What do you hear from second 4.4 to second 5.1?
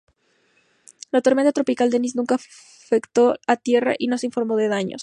de daños.